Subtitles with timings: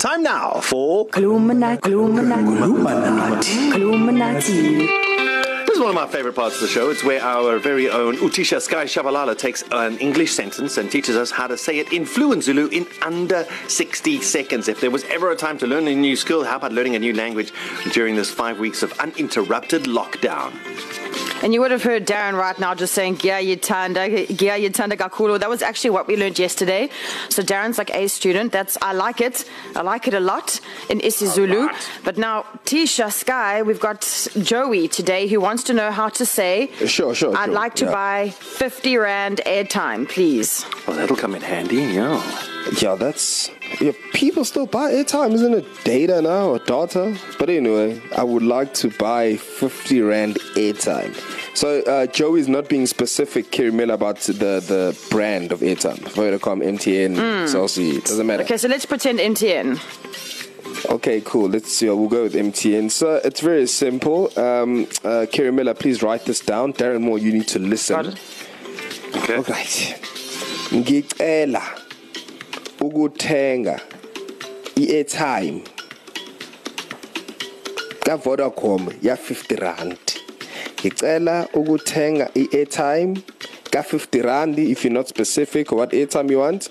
[0.00, 4.86] Time now for Illuminati, Illuminati, Illuminati.
[4.86, 6.88] This is one of my favorite parts of the show.
[6.88, 11.30] It's where our very own Utisha Sky Shabalala takes an English sentence and teaches us
[11.30, 14.68] how to say it in fluent Zulu in under 60 seconds.
[14.68, 16.98] If there was ever a time to learn a new skill, how about learning a
[16.98, 17.52] new language
[17.92, 20.54] during this five weeks of uninterrupted lockdown?
[21.42, 25.38] And you would have heard Darren right now just saying, Gia Yitanda, Gia Yitanda Gakulo.
[25.38, 26.90] That was actually what we learned yesterday.
[27.30, 28.52] So Darren's like a student.
[28.52, 29.44] That's I like it.
[29.74, 31.62] I like it a lot in isiZulu.
[31.62, 31.90] Alright.
[32.04, 34.02] But now, Tisha Sky, we've got
[34.42, 37.86] Joey today who wants to know how to say, Sure, sure, I'd sure, like to
[37.86, 37.92] yeah.
[37.92, 40.64] buy 50 Rand airtime, please.
[40.86, 42.22] Well, that'll come in handy, yeah.
[42.80, 43.92] Yeah, that's yeah.
[44.12, 45.84] People still buy airtime, isn't it?
[45.84, 47.16] Data now or data?
[47.38, 51.14] But anyway, I would like to buy fifty rand airtime.
[51.56, 55.98] So uh, Joey's not being specific, Kirimela, about the the brand of airtime.
[56.14, 57.44] Vodacom, MTN, mm.
[57.46, 58.42] Celsi, it doesn't matter.
[58.42, 59.78] Okay, so let's pretend MTN.
[60.90, 61.48] Okay, cool.
[61.48, 61.88] Let's see.
[61.88, 62.90] We'll go with MTN.
[62.90, 64.26] So it's very simple.
[64.38, 66.72] Um, uh, Kirimela, please write this down.
[66.72, 67.96] Darren Moore, you need to listen.
[67.96, 68.20] Got it.
[69.16, 69.36] Okay.
[69.36, 70.00] Alright.
[70.70, 71.89] Ngicela
[72.90, 73.80] ukuthenga
[74.76, 75.62] i-airtime
[78.04, 79.98] ka Vodacom ya 50 rand.
[80.80, 83.22] Ngicela ukuthenga i-airtime
[83.70, 86.68] ka 50 rand if you're not specific what airtime you want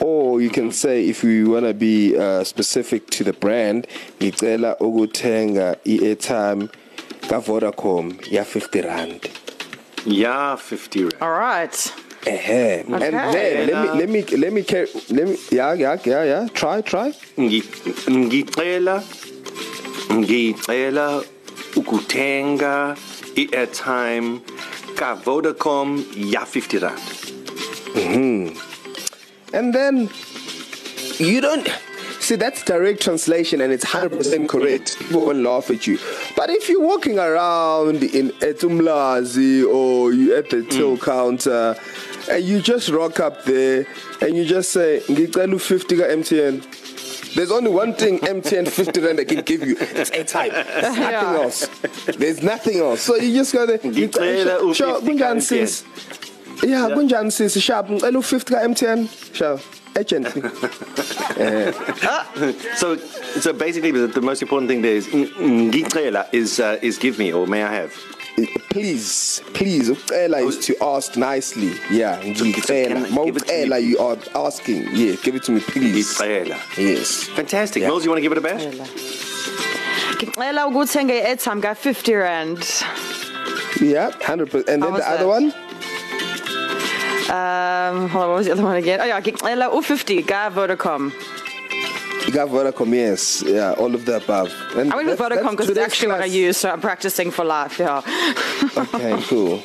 [0.00, 3.86] or you can say if you want to be uh, specific to the brand
[4.20, 6.68] ngicela ukuthenga i-airtime
[7.28, 9.30] ka Vodacom ya 50 rand.
[10.06, 11.14] Yeah, 50 Rand.
[11.20, 11.92] All right.
[12.26, 13.14] Eh, and then
[13.66, 16.48] let me let me let me carry, let me yeah yeah yeah yeah.
[16.52, 17.12] Try try.
[17.38, 17.64] Ngi-
[18.08, 19.02] ngicela
[20.12, 21.24] ngicela
[21.76, 22.96] ukuthenga
[23.36, 24.40] i-airtime
[24.96, 27.00] ka Vodacom ya 50 rand.
[29.52, 30.08] and then
[31.18, 31.68] you don't
[32.30, 35.98] see that's direct translation and it's 100% correct people won't laugh at you
[36.36, 41.74] but if you're walking around in etumlazi or you at the till counter
[42.30, 43.86] and you just rock up there
[44.22, 46.54] and you just say ngicela u50 ka MTN
[47.34, 49.76] There's only one thing MTN 50 rand they can give you.
[49.78, 50.50] It's airtime.
[50.50, 51.42] There's nothing Yeah.
[51.42, 51.58] else.
[52.22, 53.02] There's nothing else.
[53.06, 53.78] So you just go there.
[53.78, 55.42] Ngicela u- Sure, 50 ka kunjani MTN.
[55.50, 55.72] sis?
[56.72, 57.54] Yeah, kunjani sis?
[57.68, 59.00] Sharp, ngicela u50 ka MTN.
[59.38, 59.58] Sure.
[59.96, 60.42] Agency.
[62.76, 66.98] So, so basically, the, the most important thing there is ng- ngicela is uh, is
[66.98, 67.92] give me or may I have.
[68.70, 71.72] please, please, ucela is to ask nicely.
[71.90, 72.96] Yeah, ngicela.
[72.96, 73.86] I give it to Mawucela me?
[73.88, 74.88] you are asking.
[74.92, 76.18] Yeah, give it to me please.
[76.18, 76.56] Ngicela.
[76.78, 77.24] Yes.
[77.24, 77.82] Fantastic.
[77.82, 77.88] Yeah.
[77.88, 78.64] Mills, you want to give it a bash?
[80.16, 82.58] Ngicela ukuthenga i-airtime ka 50 Rand.
[83.80, 84.68] Yeah, 100%.
[84.68, 85.26] And then the other that?
[85.26, 85.54] one?
[87.30, 89.00] Um, hold on, what was the other one again?
[89.00, 91.12] Oh yeah, ngicela u50 ka Vodacom.
[92.26, 93.42] You got Vodacom, yes.
[93.46, 94.52] Yeah, all of the above.
[94.76, 96.34] And I went with Vodacom because it's actually what I class.
[96.34, 97.78] use, so I'm practicing for life.
[97.78, 98.02] Yeah.
[98.76, 99.58] Okay, cool.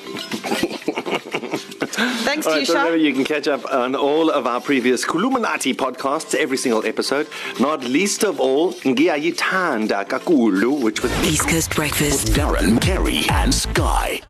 [2.28, 3.02] Thanks, All right, so remember Tisha.
[3.04, 7.28] you can catch up on all of our previous Kuluminati podcasts, every single episode,
[7.60, 12.28] not least of all Ngiyayithanda Kakulu, which was East Coast Breakfast.
[12.30, 14.22] Darren, Kerry, and Sky.